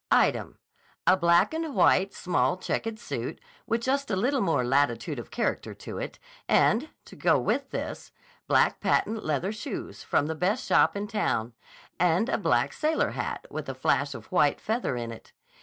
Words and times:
Item: 0.09 0.57
A 1.05 1.15
black 1.15 1.53
and 1.53 1.75
white 1.75 2.11
small 2.11 2.57
checked 2.57 2.97
suit 2.97 3.39
with 3.67 3.81
just 3.83 4.09
a 4.09 4.15
little 4.15 4.41
more 4.41 4.65
latitude 4.65 5.19
of 5.19 5.29
character 5.29 5.75
to 5.75 5.99
it, 5.99 6.17
and, 6.49 6.89
to 7.05 7.15
go 7.15 7.37
with 7.37 7.69
this, 7.69 8.11
black 8.47 8.79
patent 8.79 9.23
leather 9.23 9.51
shoes 9.51 10.01
from 10.01 10.25
the 10.25 10.33
best 10.33 10.65
shop 10.65 10.95
in 10.95 11.07
town, 11.07 11.53
and 11.99 12.29
a 12.29 12.39
black 12.39 12.73
sailor 12.73 13.11
hat, 13.11 13.45
with 13.51 13.69
a 13.69 13.75
flash 13.75 14.15
of 14.15 14.25
white 14.31 14.59
feather 14.59 14.95
in 14.95 15.11
it. 15.11 15.33